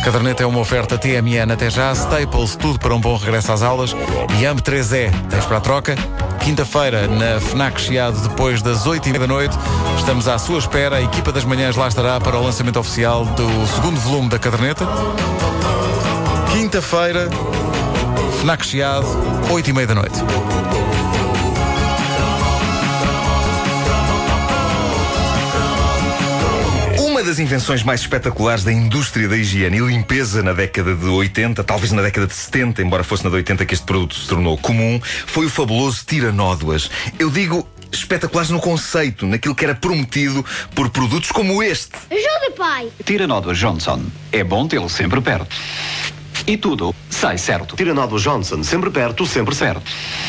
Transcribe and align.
A 0.00 0.02
caderneta 0.02 0.42
é 0.42 0.46
uma 0.46 0.60
oferta 0.60 0.96
TMN 0.96 1.52
até 1.52 1.68
já, 1.68 1.92
Staples, 1.92 2.56
tudo 2.56 2.78
para 2.78 2.94
um 2.94 2.98
bom 2.98 3.18
regresso 3.18 3.52
às 3.52 3.60
aulas 3.60 3.94
e 4.40 4.44
AMP3E, 4.44 5.12
tens 5.28 5.44
para 5.44 5.58
a 5.58 5.60
troca? 5.60 5.94
Quinta-feira, 6.42 7.06
na 7.06 7.38
FNAC 7.38 7.78
Chiado, 7.78 8.18
depois 8.26 8.62
das 8.62 8.86
8h30 8.86 9.18
da 9.18 9.26
noite, 9.26 9.58
estamos 9.98 10.26
à 10.26 10.38
sua 10.38 10.58
espera. 10.58 10.96
A 10.96 11.02
equipa 11.02 11.30
das 11.30 11.44
manhãs 11.44 11.76
lá 11.76 11.86
estará 11.86 12.18
para 12.18 12.38
o 12.38 12.42
lançamento 12.42 12.80
oficial 12.80 13.26
do 13.26 13.66
segundo 13.66 14.00
volume 14.00 14.30
da 14.30 14.38
caderneta. 14.38 14.88
Quinta-feira, 16.50 17.28
FNAC 18.40 18.64
Chiado, 18.64 19.06
8h30 19.50 19.86
da 19.86 19.94
noite. 19.94 20.18
Das 27.30 27.38
invenções 27.38 27.84
mais 27.84 28.00
espetaculares 28.00 28.64
da 28.64 28.72
indústria 28.72 29.28
da 29.28 29.36
higiene 29.36 29.76
e 29.76 29.80
limpeza 29.80 30.42
na 30.42 30.52
década 30.52 30.96
de 30.96 31.06
80, 31.06 31.62
talvez 31.62 31.92
na 31.92 32.02
década 32.02 32.26
de 32.26 32.34
70, 32.34 32.82
embora 32.82 33.04
fosse 33.04 33.22
na 33.22 33.30
de 33.30 33.36
80 33.36 33.64
que 33.66 33.72
este 33.72 33.86
produto 33.86 34.16
se 34.16 34.26
tornou 34.26 34.58
comum, 34.58 35.00
foi 35.26 35.46
o 35.46 35.48
fabuloso 35.48 36.04
tiranódoas. 36.04 36.90
Eu 37.20 37.30
digo 37.30 37.68
espetaculares 37.92 38.50
no 38.50 38.58
conceito, 38.58 39.28
naquilo 39.28 39.54
que 39.54 39.64
era 39.64 39.76
prometido 39.76 40.44
por 40.74 40.90
produtos 40.90 41.30
como 41.30 41.62
este. 41.62 41.92
Ajuda, 42.10 42.50
pai! 42.56 42.90
Tiranódoas 43.04 43.58
Johnson. 43.58 44.02
É 44.32 44.42
bom 44.42 44.66
tê-lo 44.66 44.88
sempre 44.88 45.20
perto. 45.20 45.54
E 46.48 46.56
tudo 46.56 46.92
sai 47.08 47.38
certo. 47.38 47.76
Tiranódoas 47.76 48.22
Johnson, 48.22 48.64
sempre 48.64 48.90
perto, 48.90 49.24
sempre 49.24 49.54
certo. 49.54 49.84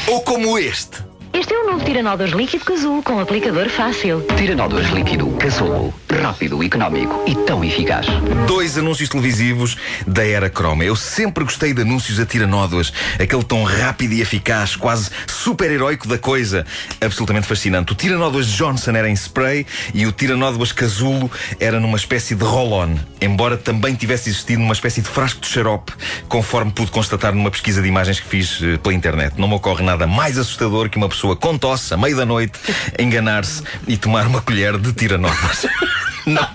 Ou 0.06 0.22
como 0.22 0.56
este. 0.56 1.11
Este 1.34 1.54
é 1.54 1.60
o 1.60 1.72
novo 1.72 1.86
Tiranódoas 1.86 2.32
líquido 2.32 2.66
casulo 2.66 3.02
com 3.02 3.18
aplicador 3.18 3.70
fácil. 3.70 4.22
Tiranódoas 4.36 4.90
líquido, 4.90 5.30
casulo, 5.38 5.94
rápido, 6.10 6.62
económico 6.62 7.24
e 7.26 7.34
tão 7.34 7.64
eficaz. 7.64 8.06
Dois 8.46 8.78
anúncios 8.78 9.08
televisivos 9.08 9.78
da 10.06 10.28
era 10.28 10.50
croma. 10.50 10.84
Eu 10.84 10.96
sempre 10.96 11.46
gostei 11.46 11.74
de 11.74 11.84
anúncios 11.84 12.20
a 12.20 12.26
tiranódoas. 12.26 12.92
Aquele 13.18 13.44
tom 13.44 13.64
rápido 13.64 14.14
e 14.14 14.22
eficaz, 14.22 14.76
quase 14.76 15.10
super-heróico 15.26 16.06
da 16.06 16.18
coisa. 16.18 16.66
Absolutamente 17.00 17.48
fascinante. 17.48 17.94
O 17.94 17.96
tiranódoas 17.96 18.48
Johnson 18.48 18.92
era 18.92 19.10
em 19.10 19.16
spray 19.16 19.66
e 19.94 20.06
o 20.06 20.12
tiranódoas 20.12 20.74
casulo 20.74 21.32
era 21.62 21.80
numa 21.80 21.98
espécie 21.98 22.36
de 22.36 22.44
roll-on. 22.44 22.96
Embora 23.22 23.56
também 23.56 23.96
tivesse 23.96 24.30
existido 24.30 24.62
numa 24.62 24.74
espécie 24.74 25.02
de 25.02 25.08
frasco 25.08 25.40
de 25.40 25.48
xarope, 25.48 25.94
conforme 26.28 26.72
pude 26.72 26.92
constatar 26.92 27.34
numa 27.34 27.50
pesquisa 27.50 27.82
de 27.82 27.88
imagens 27.88 28.20
que 28.20 28.28
fiz 28.28 28.60
eh, 28.62 28.78
pela 28.78 28.94
internet. 28.94 29.36
Não 29.38 29.48
me 29.48 29.56
ocorre 29.56 29.84
nada 29.84 30.06
mais 30.06 30.38
assustador 30.38 30.90
que 30.90 30.98
uma 30.98 31.08
pessoa 31.08 31.21
com 31.40 31.58
tosse, 31.58 31.94
à 31.94 31.98
meia 31.98 32.16
da 32.16 32.26
noite, 32.26 32.60
enganar-se 33.00 33.64
e 33.88 33.98
tomar 33.98 34.28
uma 34.28 34.42
colher 34.42 34.78
de 34.78 34.92
tiranódoas. 34.94 35.66
Não, 36.24 36.48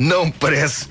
não 0.00 0.30
parece. 0.32 0.88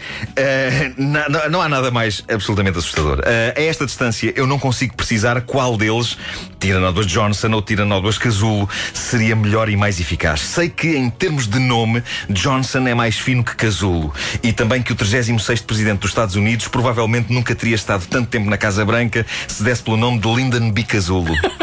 na- 0.98 1.28
na- 1.28 1.50
não 1.50 1.62
há 1.62 1.68
nada 1.68 1.92
mais 1.92 2.24
absolutamente 2.34 2.78
assustador. 2.78 3.22
Eh, 3.26 3.54
a 3.58 3.62
esta 3.62 3.86
distância, 3.86 4.32
eu 4.38 4.48
não 4.48 4.58
consigo 4.58 4.96
precisar 4.96 5.42
qual 5.42 5.76
deles, 5.76 6.18
Tiranódoas 6.58 7.08
Johnson 7.08 7.52
ou 7.52 7.62
Tiranódoas 7.62 8.18
Casulo, 8.18 8.70
seria 8.94 9.36
melhor 9.36 9.68
e 9.68 9.76
mais 9.76 10.00
eficaz. 10.00 10.40
Sei 10.40 10.70
que, 10.70 10.96
em 10.96 11.10
termos 11.10 11.46
de 11.46 11.60
nome, 11.60 12.02
Johnson 12.30 12.88
é 12.88 12.94
mais 12.96 13.18
fino 13.18 13.44
que 13.44 13.54
Casulo. 13.54 14.14
E 14.42 14.54
também 14.54 14.82
que 14.82 14.94
o 14.94 14.96
36 14.96 15.60
Presidente 15.64 16.00
dos 16.00 16.12
Estados 16.12 16.36
Unidos 16.36 16.70
provavelmente 16.70 17.34
nunca 17.34 17.54
teria 17.54 17.76
estado 17.76 18.06
tanto 18.08 18.30
tempo 18.30 18.50
na 18.50 18.58
Casa 18.58 18.86
Branca 18.86 19.26
se 19.46 19.62
desse 19.62 19.84
pelo 19.84 19.98
nome 19.98 20.20
de 20.20 20.28
Lyndon 20.34 20.72
B. 20.72 20.84
Casulo. 20.84 21.34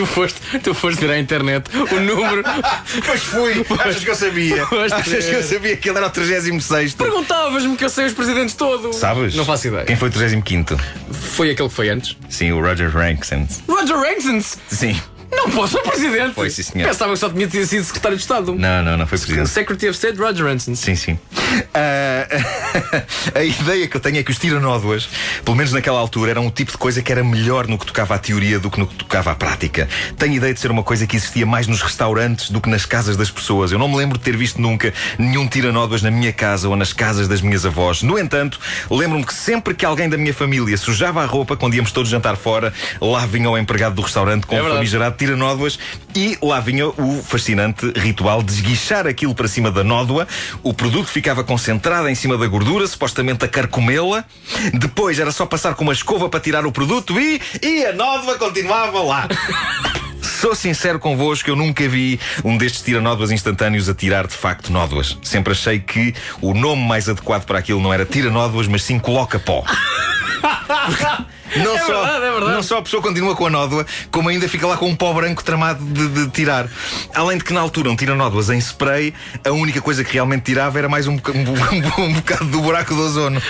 Tu 0.00 0.06
foste, 0.06 0.40
tu 0.62 0.72
foste 0.72 0.98
ver 0.98 1.10
à 1.10 1.18
internet 1.18 1.68
o 1.76 2.00
número. 2.00 2.42
Pois 3.04 3.20
fui! 3.22 3.66
Achas 3.78 4.00
que 4.02 4.10
eu 4.10 4.14
sabia? 4.14 4.66
Pois 4.66 4.90
Achas 4.90 5.26
que 5.26 5.34
eu 5.34 5.42
sabia 5.42 5.76
que 5.76 5.90
ele 5.90 5.98
era 5.98 6.06
o 6.06 6.10
36? 6.10 6.94
Perguntavas-me 6.94 7.76
que 7.76 7.84
eu 7.84 7.90
sei 7.90 8.06
os 8.06 8.14
presidentes 8.14 8.54
todos. 8.54 8.96
Sabes? 8.96 9.34
Não 9.34 9.44
faço 9.44 9.68
ideia. 9.68 9.84
Quem 9.84 9.96
foi 9.96 10.08
o 10.08 10.12
35? 10.12 10.80
Foi 11.12 11.50
aquele 11.50 11.68
que 11.68 11.74
foi 11.74 11.90
antes? 11.90 12.16
Sim, 12.30 12.50
o 12.52 12.62
Roger 12.62 12.90
Rankin. 12.90 13.46
Roger 13.68 13.96
Rankins! 13.98 14.56
Sim. 14.68 14.98
Não 15.32 15.50
posso 15.50 15.76
ser 15.76 15.82
presidente! 15.82 16.34
Foi, 16.34 16.50
sim, 16.50 16.62
senhor. 16.62 16.88
Pensava 16.88 17.12
que 17.12 17.18
só 17.18 17.28
tinha 17.30 17.48
sido 17.48 17.84
secretário 17.84 18.16
de 18.16 18.22
Estado. 18.22 18.54
Não, 18.54 18.82
não, 18.82 18.96
não 18.96 19.06
foi 19.06 19.18
presidente. 19.18 19.48
Secretary 19.48 19.90
of 19.90 19.96
State 19.96 20.18
Roger 20.18 20.44
Rankins. 20.46 20.78
Sim, 20.78 20.94
sim. 20.94 21.18
Ah, 21.74 22.26
a 23.34 23.42
ideia 23.42 23.86
que 23.86 23.96
eu 23.96 24.00
tenho 24.00 24.18
é 24.18 24.22
que 24.22 24.30
os 24.30 24.38
tiranódoas, 24.38 25.08
pelo 25.44 25.56
menos 25.56 25.72
naquela 25.72 25.98
altura, 25.98 26.30
eram 26.32 26.46
o 26.46 26.50
tipo 26.50 26.72
de 26.72 26.78
coisa 26.78 27.02
que 27.02 27.10
era 27.10 27.22
melhor 27.22 27.66
no 27.66 27.78
que 27.78 27.86
tocava 27.86 28.14
à 28.14 28.18
teoria 28.18 28.58
do 28.58 28.70
que 28.70 28.78
no 28.78 28.86
que 28.86 28.94
tocava 28.94 29.30
à 29.30 29.34
prática. 29.34 29.88
Tenho 30.16 30.34
ideia 30.34 30.52
de 30.52 30.60
ser 30.60 30.70
uma 30.70 30.82
coisa 30.82 31.06
que 31.06 31.16
existia 31.16 31.46
mais 31.46 31.66
nos 31.66 31.80
restaurantes 31.82 32.50
do 32.50 32.60
que 32.60 32.68
nas 32.68 32.84
casas 32.84 33.16
das 33.16 33.30
pessoas. 33.30 33.72
Eu 33.72 33.78
não 33.78 33.88
me 33.88 33.96
lembro 33.96 34.18
de 34.18 34.24
ter 34.24 34.36
visto 34.36 34.60
nunca 34.60 34.92
nenhum 35.18 35.46
tiranódoas 35.48 36.02
na 36.02 36.10
minha 36.10 36.32
casa 36.32 36.68
ou 36.68 36.76
nas 36.76 36.92
casas 36.92 37.28
das 37.28 37.40
minhas 37.40 37.64
avós. 37.64 38.02
No 38.02 38.18
entanto, 38.18 38.58
lembro-me 38.90 39.24
que 39.24 39.34
sempre 39.34 39.74
que 39.74 39.84
alguém 39.84 40.08
da 40.08 40.16
minha 40.16 40.34
família 40.34 40.76
sujava 40.76 41.22
a 41.22 41.26
roupa 41.26 41.56
quando 41.56 41.74
íamos 41.74 41.92
todos 41.92 42.10
jantar 42.10 42.36
fora, 42.36 42.72
lá 43.00 43.26
vinha 43.26 43.48
o 43.50 43.56
empregado 43.58 43.94
do 43.94 44.02
restaurante 44.02 44.46
com 44.46 44.56
É 44.56 44.60
o 44.60 44.64
verdade. 44.64 44.80
Famigerado 45.20 45.30
tiranódoas 45.30 45.78
e 46.14 46.38
lá 46.42 46.60
vinha 46.60 46.88
o 46.88 47.22
fascinante 47.22 47.92
ritual 47.96 48.42
de 48.42 48.52
esguichar 48.52 49.06
aquilo 49.06 49.34
para 49.34 49.46
cima 49.46 49.70
da 49.70 49.84
nódoa. 49.84 50.26
O 50.62 50.72
produto 50.72 51.08
ficava 51.08 51.44
concentrado 51.44 52.08
em 52.08 52.14
cima 52.14 52.38
da 52.38 52.46
gordura, 52.46 52.86
supostamente 52.86 53.44
a 53.44 53.48
carcomê-la. 53.48 54.24
Depois 54.72 55.18
era 55.18 55.30
só 55.30 55.44
passar 55.44 55.74
com 55.74 55.84
uma 55.84 55.92
escova 55.92 56.28
para 56.28 56.40
tirar 56.40 56.64
o 56.64 56.72
produto 56.72 57.20
e, 57.20 57.40
e 57.62 57.84
a 57.84 57.92
nódoa 57.92 58.38
continuava 58.38 59.00
lá. 59.02 59.28
Sou 60.22 60.54
sincero 60.54 60.98
convosco, 60.98 61.50
eu 61.50 61.56
nunca 61.56 61.86
vi 61.86 62.18
um 62.42 62.56
destes 62.56 62.80
tiranódoas 62.80 63.30
instantâneos 63.30 63.90
a 63.90 63.94
tirar 63.94 64.26
de 64.26 64.34
facto 64.34 64.72
nódoas. 64.72 65.18
Sempre 65.22 65.52
achei 65.52 65.78
que 65.78 66.14
o 66.40 66.54
nome 66.54 66.82
mais 66.82 67.08
adequado 67.10 67.44
para 67.44 67.58
aquilo 67.58 67.80
não 67.80 67.92
era 67.92 68.06
tiranódoas, 68.06 68.66
mas 68.66 68.82
sim 68.82 68.98
coloca-pó. 68.98 69.64
Não, 71.56 71.76
É 71.76 71.78
só, 71.80 71.86
verdade, 72.02 72.24
é 72.24 72.30
verdade. 72.30 72.52
não 72.52 72.62
só 72.62 72.78
a 72.78 72.82
pessoa 72.82 73.02
continua 73.02 73.34
com 73.34 73.46
a 73.46 73.50
nódoa, 73.50 73.86
como 74.10 74.28
ainda 74.28 74.48
fica 74.48 74.66
lá 74.66 74.76
com 74.76 74.88
um 74.88 74.96
pó 74.96 75.12
branco 75.12 75.42
tramado 75.42 75.84
de, 75.84 76.08
de 76.08 76.28
tirar. 76.30 76.66
Além 77.14 77.38
de 77.38 77.44
que 77.44 77.52
na 77.52 77.60
altura 77.60 77.90
um 77.90 77.96
tiranódoas 77.96 78.50
em 78.50 78.58
spray, 78.58 79.12
a 79.44 79.50
única 79.50 79.80
coisa 79.80 80.04
que 80.04 80.12
realmente 80.14 80.42
tirava 80.44 80.78
era 80.78 80.88
mais 80.88 81.06
um, 81.06 81.16
boca- 81.16 81.32
um, 81.32 81.44
bo- 81.44 81.52
um 82.02 82.12
bocado 82.14 82.44
do 82.46 82.60
buraco 82.60 82.94
do 82.94 83.02
ozono. 83.02 83.40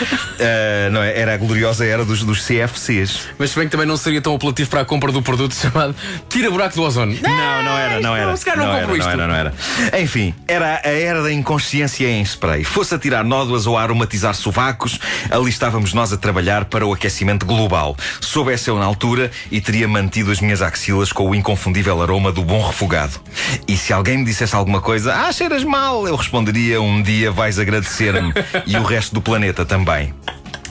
Ah, 0.40 0.90
não 0.92 1.02
é? 1.02 1.18
Era 1.18 1.34
a 1.34 1.36
gloriosa 1.36 1.84
era 1.84 2.04
dos, 2.04 2.22
dos 2.24 2.40
CFCs. 2.46 3.28
Mas 3.38 3.50
se 3.50 3.56
bem 3.56 3.66
que 3.66 3.70
também 3.72 3.86
não 3.86 3.96
seria 3.96 4.20
tão 4.20 4.34
apelativo 4.34 4.70
para 4.70 4.80
a 4.80 4.84
compra 4.84 5.12
do 5.12 5.22
produto 5.22 5.54
chamado 5.54 5.94
Tira 6.28 6.50
Buraco 6.50 6.74
do 6.74 6.82
Ozono. 6.82 7.16
Não, 7.20 7.30
não 7.62 7.78
era, 7.78 8.00
não 8.00 8.16
era. 8.16 8.26
não 8.56 8.74
era, 8.76 8.86
não 8.86 8.94
era, 9.10 9.26
não 9.28 9.34
era. 9.34 9.54
Enfim, 10.00 10.34
era 10.48 10.80
a 10.84 10.88
era 10.88 11.22
da 11.22 11.32
inconsciência 11.32 12.06
em 12.08 12.22
spray. 12.22 12.64
Fosse 12.64 12.94
a 12.94 12.98
tirar 12.98 13.24
nódoas 13.24 13.66
ou 13.66 13.76
a 13.76 13.82
aromatizar 13.82 14.34
sovacos, 14.34 14.98
ali 15.30 15.50
estávamos 15.50 15.92
nós 15.92 16.12
a 16.12 16.16
trabalhar 16.16 16.64
para 16.66 16.86
o 16.86 16.92
aquecimento 16.92 17.44
global. 17.46 17.89
Soubesse 18.20 18.68
eu 18.68 18.78
na 18.78 18.84
altura 18.84 19.30
e 19.50 19.60
teria 19.60 19.86
mantido 19.86 20.30
as 20.30 20.40
minhas 20.40 20.62
axilas 20.62 21.12
com 21.12 21.28
o 21.28 21.34
inconfundível 21.34 22.00
aroma 22.02 22.32
do 22.32 22.42
bom 22.42 22.66
refogado. 22.66 23.20
E 23.66 23.76
se 23.76 23.92
alguém 23.92 24.18
me 24.18 24.24
dissesse 24.24 24.54
alguma 24.54 24.80
coisa, 24.80 25.14
ah, 25.14 25.32
cheiras 25.32 25.64
mal, 25.64 26.06
eu 26.06 26.16
responderia, 26.16 26.80
um 26.80 27.02
dia 27.02 27.30
vais 27.30 27.58
agradecer-me. 27.58 28.32
e 28.66 28.76
o 28.76 28.82
resto 28.82 29.14
do 29.14 29.20
planeta 29.20 29.64
também. 29.64 30.14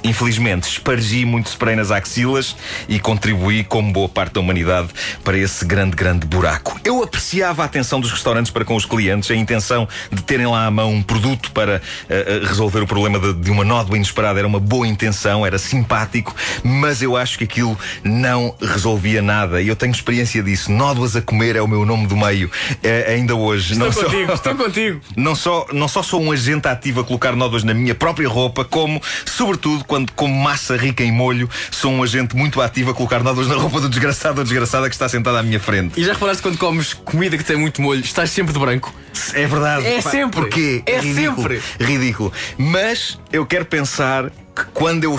Infelizmente, 0.04 0.64
espargi 0.70 1.26
muito 1.26 1.48
spray 1.48 1.76
nas 1.76 1.92
axilas 1.92 2.56
e 2.88 3.00
contribuí, 3.00 3.64
como 3.64 3.92
boa 3.92 4.08
parte 4.10 4.34
da 4.34 4.40
humanidade, 4.40 4.90
para 5.24 5.38
esse 5.38 5.66
grande, 5.66 5.96
grande 5.96 6.26
buraco. 6.26 6.80
Eu 6.84 7.04
apreciava 7.04 7.64
a 7.64 7.66
atenção 7.66 8.00
dos 8.00 8.12
restaurantes 8.12 8.52
para 8.52 8.64
com 8.66 8.76
os 8.76 8.86
clientes, 8.86 9.30
a 9.30 9.36
intenção 9.36 9.88
de 10.12 10.22
terem 10.24 10.48
lá 10.48 10.66
à 10.66 10.72
mão 10.72 10.94
um 10.94 11.02
produto 11.04 11.52
para 11.52 11.82
eh, 12.10 12.42
resolver 12.44 12.80
o 12.82 12.88
problema 12.88 13.20
de, 13.20 13.34
de 13.34 13.52
uma 13.52 13.64
nódoa 13.66 13.96
inesperada. 13.98 14.40
Era 14.40 14.48
uma 14.48 14.60
boa 14.60 14.88
intenção, 14.88 15.46
era 15.46 15.58
simpático, 15.58 16.36
mas 16.64 17.02
eu 17.02 17.18
acho 17.18 17.38
que 17.38 17.44
aquilo 17.44 17.78
não 18.04 18.56
resolvia 18.62 19.22
nada. 19.22 19.62
E 19.62 19.68
eu 19.68 19.76
tenho 19.76 19.92
experiência 19.92 20.42
disso. 20.42 20.72
Nódoas 20.72 21.16
a 21.16 21.22
comer 21.22 21.56
é 21.56 21.62
o 21.62 21.68
meu 21.68 21.86
nome 21.86 22.08
do 22.08 22.16
meio. 22.16 22.50
Eh, 22.84 23.14
ainda 23.16 23.36
hoje. 23.36 23.74
Estou 23.74 23.88
não 23.88 23.94
só- 23.94 24.04
contigo, 24.04 24.34
estou 24.34 24.56
contigo. 24.56 25.02
não 25.16 25.36
só, 25.36 25.66
não 25.74 25.88
só 25.88 26.02
sou 26.04 26.22
um 26.22 26.32
agente 26.32 26.68
ativo 26.68 27.02
a 27.02 27.04
colocar 27.04 27.36
nódoas 27.36 27.64
na 27.64 27.74
minha 27.74 27.94
própria 27.96 28.28
roupa, 28.30 28.64
como, 28.64 29.02
sobretudo, 29.26 29.84
quando 29.90 30.12
como 30.14 30.34
massa 30.36 30.78
rica 30.78 31.04
em 31.04 31.12
molho, 31.12 31.50
sou 31.72 31.92
um 31.92 32.04
agente 32.04 32.36
muito 32.36 32.62
ativo 32.62 32.92
a 32.92 32.94
colocar 32.94 33.24
nódoas 33.24 33.48
na 33.48 33.56
roupa 33.56 33.82
do 33.82 33.90
desgraçado 33.90 34.38
ou 34.38 34.44
desgraçada 34.44 34.88
que 34.88 34.94
está 34.94 35.10
sentado 35.10 35.36
à 35.38 35.44
minha 35.44 35.60
frente. 35.60 36.00
E 36.00 36.04
já 36.06 36.14
reparaste 36.14 36.44
quando 36.44 36.60
comes 36.60 36.94
comida 36.94 37.36
que 37.36 37.44
tem 37.44 37.58
muito 37.58 37.82
molho, 37.82 38.00
estás 38.00 38.30
sempre 38.30 38.54
de 38.54 38.60
branco? 38.60 38.94
É 39.34 39.48
verdade. 39.48 39.88
É 39.88 40.00
Pá, 40.00 40.12
sempre. 40.12 40.42
Porquê? 40.42 40.84
É 40.86 41.00
ridículo. 41.00 41.50
sempre. 41.50 41.62
Ridículo. 41.80 42.32
Mas 42.56 43.20
eu 43.34 43.46
quero 43.48 43.66
pensar 43.66 44.30
que 44.56 44.66
quando 44.74 45.04
eu, 45.04 45.18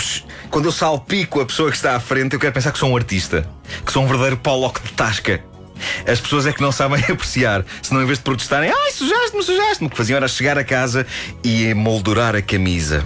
quando 0.51 0.67
eu 0.67 0.73
salpico 0.73 1.41
a 1.41 1.47
pessoa 1.47 1.69
que 1.69 1.77
está 1.77 1.97
à 1.97 2.01
frente, 2.01 2.35
eu 2.35 2.39
quero 2.39 2.53
pensar 2.53 2.71
que 2.71 2.79
sou 2.79 2.91
um 2.91 2.97
artista. 2.97 3.49
Que 3.85 3.91
sou 3.93 4.05
um 4.05 4.07
verdadeiro 4.07 4.37
Pollock 4.37 4.81
de 4.81 4.93
tasca. 4.93 5.43
As 6.07 6.21
pessoas 6.21 6.47
é 6.47 6.53
que 6.53 6.63
não 6.63 6.71
sabem 6.71 7.03
apreciar. 7.11 7.65
Senão, 7.83 8.03
em 8.03 8.07
vez 8.07 8.19
de 8.19 8.25
protestarem, 8.25 8.71
ai, 8.71 8.93
sujaste-me, 8.93 9.43
sujaste-me, 9.43 9.89
o 9.89 9.91
que 9.91 9.97
faziam 9.97 10.17
era 10.17 10.29
chegar 10.29 10.57
a 10.57 10.63
casa 10.65 11.05
e 11.43 11.65
emoldurar 11.65 12.37
a 12.37 12.43
camisa. 12.43 13.05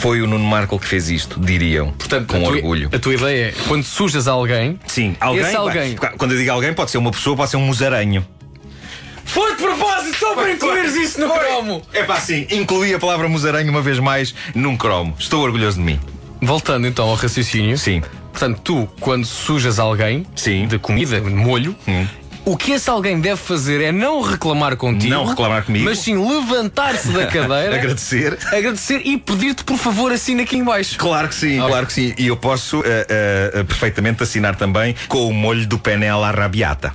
Foi 0.00 0.20
o 0.20 0.26
Nuno 0.26 0.44
Marco 0.44 0.78
que 0.78 0.86
fez 0.86 1.08
isto, 1.10 1.40
diriam. 1.40 1.90
Portanto, 1.92 2.28
com 2.28 2.36
a 2.36 2.40
tua, 2.40 2.48
orgulho. 2.50 2.90
A 2.92 2.98
tua 2.98 3.14
ideia 3.14 3.46
é 3.48 3.54
quando 3.66 3.82
sujas 3.84 4.28
alguém. 4.28 4.78
Sim, 4.86 5.16
alguém. 5.20 5.54
Alguém. 5.54 5.94
pá, 5.96 6.12
Quando 6.16 6.32
eu 6.32 6.38
digo 6.38 6.50
alguém, 6.50 6.72
pode 6.74 6.90
ser 6.90 6.98
uma 6.98 7.10
pessoa, 7.10 7.34
pode 7.36 7.50
ser 7.50 7.56
um 7.56 7.62
musaranho. 7.66 8.24
Foi 9.24 9.56
de 9.56 9.62
propósito 9.62 10.16
só 10.18 10.34
para 10.34 10.52
incluires 10.52 10.94
isso 10.94 11.20
no 11.20 11.28
cromo! 11.28 11.82
É 11.92 12.04
pá, 12.04 12.20
sim, 12.20 12.46
incluí 12.50 12.94
a 12.94 12.98
palavra 12.98 13.28
musaranho 13.28 13.70
uma 13.70 13.82
vez 13.82 13.98
mais 13.98 14.34
num 14.54 14.76
cromo. 14.76 15.14
Estou 15.18 15.42
orgulhoso 15.42 15.78
de 15.78 15.82
mim. 15.82 16.00
Voltando 16.40 16.86
então 16.86 17.08
ao 17.08 17.14
raciocínio. 17.16 17.76
Sim. 17.76 18.02
Portanto, 18.30 18.60
tu, 18.62 18.88
quando 19.00 19.24
sujas 19.24 19.78
alguém 19.78 20.26
Sim. 20.36 20.66
de 20.68 20.78
comida, 20.78 21.20
de 21.20 21.30
molho, 21.30 21.74
Hum. 21.88 22.06
O 22.46 22.56
que 22.56 22.72
esse 22.72 22.88
alguém 22.88 23.20
deve 23.20 23.40
fazer 23.40 23.82
é 23.82 23.90
não 23.90 24.22
reclamar 24.22 24.76
contigo. 24.76 25.12
Não 25.12 25.24
reclamar 25.26 25.64
comigo. 25.64 25.84
Mas 25.84 25.98
sim 25.98 26.16
levantar-se 26.16 27.08
da 27.08 27.26
cadeira, 27.26 27.74
Agradecer. 27.74 28.38
agradecer 28.52 29.02
e 29.04 29.18
pedir-te, 29.18 29.64
por 29.64 29.76
favor, 29.76 30.12
assina 30.12 30.42
aqui 30.44 30.56
em 30.56 30.62
baixo. 30.62 30.96
Claro 30.96 31.28
que 31.28 31.34
sim, 31.34 31.58
claro 31.58 31.86
que 31.86 31.92
sim. 31.92 32.14
E 32.16 32.28
eu 32.28 32.36
posso 32.36 32.82
eh, 32.84 33.06
eh, 33.52 33.64
perfeitamente 33.64 34.22
assinar 34.22 34.54
também 34.54 34.94
com 35.08 35.26
o 35.28 35.34
molho 35.34 35.66
do 35.66 35.76
penne 35.76 36.06
alla 36.06 36.28
arrabbiata. 36.28 36.94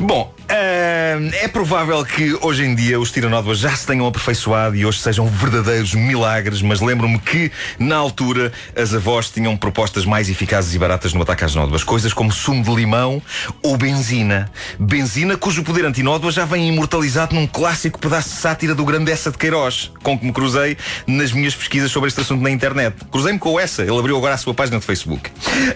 Bom, 0.00 0.34
eh, 0.48 1.18
é 1.42 1.48
provável 1.48 2.04
que 2.04 2.36
hoje 2.40 2.64
em 2.64 2.74
dia 2.74 3.00
os 3.00 3.10
tiranódoas 3.10 3.58
já 3.58 3.74
se 3.74 3.86
tenham 3.86 4.06
aperfeiçoado 4.06 4.76
e 4.76 4.84
hoje 4.86 5.00
sejam 5.00 5.26
verdadeiros 5.26 5.94
milagres, 5.94 6.62
mas 6.62 6.80
lembro-me 6.80 7.18
que, 7.18 7.50
na 7.78 7.96
altura, 7.96 8.52
as 8.76 8.94
avós 8.94 9.30
tinham 9.30 9.56
propostas 9.56 10.04
mais 10.04 10.28
eficazes 10.28 10.74
e 10.74 10.78
baratas 10.78 11.12
no 11.12 11.22
ataque 11.22 11.44
às 11.44 11.54
nódoas. 11.54 11.82
Coisas 11.82 12.12
como 12.12 12.30
sumo 12.32 12.62
de 12.62 12.74
limão 12.74 13.20
ou 13.62 13.76
benzina. 13.76 14.50
Benzina 14.78 15.36
cujo 15.36 15.62
poder 15.64 15.84
antinódoa 15.84 16.30
já 16.30 16.44
vem 16.44 16.68
imortalizado 16.68 17.34
num 17.34 17.46
clássico 17.46 17.98
pedaço 17.98 18.28
de 18.30 18.34
sátira 18.36 18.74
do 18.74 18.84
grande 18.84 19.10
Essa 19.10 19.30
de 19.30 19.38
Queiroz, 19.38 19.90
com 20.02 20.18
que 20.18 20.24
me 20.24 20.32
cruzei 20.32 20.76
nas 21.06 21.32
minhas 21.32 21.54
pesquisas 21.54 21.90
sobre 21.90 22.08
este 22.08 22.20
assunto 22.20 22.42
na 22.42 22.50
internet. 22.50 22.94
Cruzei-me 23.10 23.38
com 23.38 23.58
Essa, 23.58 23.82
ele 23.82 23.98
abriu 23.98 24.16
agora 24.16 24.34
a 24.34 24.38
sua 24.38 24.54
página 24.54 24.78
de 24.78 24.84
Facebook. 24.84 25.30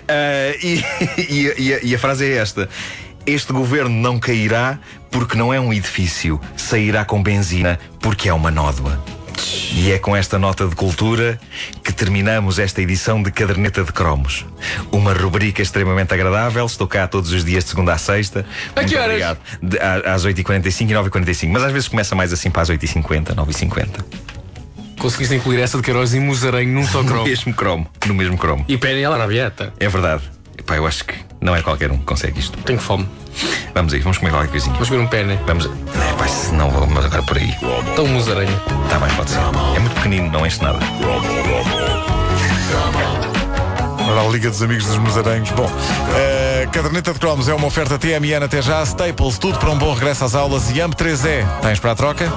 Ah, 0.08 0.54
e, 0.62 0.84
e- 1.18 1.54
e 1.58 1.74
a- 1.74 1.80
e 1.82 1.94
a 1.94 1.98
frase 1.98 2.24
é 2.24 2.36
esta. 2.36 2.68
Este 3.30 3.52
governo 3.52 3.90
não 3.90 4.18
cairá 4.18 4.78
porque 5.10 5.36
não 5.36 5.54
é 5.54 5.60
um 5.60 5.72
edifício. 5.72 6.40
Sairá 6.56 7.04
com 7.04 7.22
benzina 7.22 7.78
porque 8.00 8.28
é 8.28 8.34
uma 8.34 8.50
nódoa. 8.50 9.02
E 9.72 9.92
é 9.92 9.98
com 9.98 10.16
esta 10.16 10.36
nota 10.38 10.66
de 10.66 10.74
cultura 10.74 11.38
que 11.84 11.92
terminamos 11.92 12.58
esta 12.58 12.82
edição 12.82 13.22
de 13.22 13.30
Caderneta 13.30 13.84
de 13.84 13.92
Cromos. 13.92 14.44
Uma 14.90 15.12
rubrica 15.12 15.62
extremamente 15.62 16.12
agradável. 16.12 16.66
Estou 16.66 16.88
cá 16.88 17.06
todos 17.06 17.30
os 17.32 17.44
dias 17.44 17.62
de 17.64 17.70
segunda 17.70 17.92
a 17.94 17.98
sexta. 17.98 18.44
A 18.74 18.80
que 18.80 18.80
Muito 18.80 18.94
horas? 18.96 19.06
obrigado. 19.08 19.38
De- 19.62 19.78
às 19.78 20.24
8h45 20.26 20.90
e 20.90 20.94
9h45. 20.94 21.48
Mas 21.52 21.62
às 21.62 21.72
vezes 21.72 21.88
começa 21.88 22.14
mais 22.16 22.32
assim 22.32 22.50
para 22.50 22.62
as 22.62 22.68
8h50, 22.70 23.34
9h50. 23.34 24.04
Conseguiste 24.98 25.34
incluir 25.36 25.60
essa 25.60 25.76
de 25.78 25.82
Queiroz 25.84 26.12
e 26.14 26.20
Musarenho 26.20 26.72
num 26.74 26.84
só 26.86 27.00
No 27.04 27.08
cromo. 27.08 27.24
mesmo 27.24 27.54
cromo. 27.54 27.86
No 28.06 28.14
mesmo 28.14 28.36
cromo. 28.36 28.64
e 28.68 28.76
pene 28.76 29.00
ela 29.02 29.16
rabieta. 29.16 29.72
É 29.78 29.88
verdade. 29.88 30.22
Epá, 30.58 30.76
eu 30.76 30.86
acho 30.86 31.04
que 31.06 31.14
não 31.40 31.56
é 31.56 31.62
qualquer 31.62 31.90
um 31.90 31.96
que 31.96 32.04
consegue 32.04 32.38
isto. 32.38 32.58
Tenho 32.58 32.78
fome. 32.78 33.08
Vamos 33.74 33.92
aí, 33.92 34.00
vamos 34.00 34.18
comer 34.18 34.30
qualquer 34.30 34.50
coisinha. 34.50 34.72
Vamos 34.74 34.88
comer 34.88 35.00
um 35.02 35.06
pene. 35.06 35.38
Vamos. 35.46 35.66
É, 35.66 36.12
pá, 36.18 36.28
se 36.28 36.52
não 36.52 36.70
vamos 36.70 37.04
agora 37.04 37.22
por 37.22 37.36
aí. 37.36 37.54
Então 37.92 38.04
um 38.04 38.08
musarenho. 38.08 38.60
Está 38.84 38.98
bem, 38.98 39.14
pode 39.16 39.30
ser. 39.30 39.38
É 39.76 39.78
muito 39.80 39.94
pequenino, 39.94 40.30
não 40.30 40.46
enche 40.46 40.62
nada. 40.62 40.78
Ora, 44.10 44.20
a 44.22 44.28
Liga 44.28 44.50
dos 44.50 44.62
Amigos 44.62 44.86
dos 44.86 44.98
Musaranhos. 44.98 45.50
Bom, 45.50 45.70
a 46.64 46.66
caderneta 46.66 47.12
de 47.12 47.18
cromos 47.20 47.48
é 47.48 47.54
uma 47.54 47.66
oferta 47.66 47.98
TMN 47.98 48.44
até 48.44 48.60
já, 48.60 48.82
Staples, 48.82 49.38
tudo 49.38 49.58
para 49.58 49.70
um 49.70 49.78
bom 49.78 49.94
regresso 49.94 50.24
às 50.24 50.34
aulas 50.34 50.70
e 50.70 50.74
AMP3E. 50.74 51.46
Tens 51.62 51.78
para 51.78 51.92
a 51.92 51.94
troca? 51.94 52.32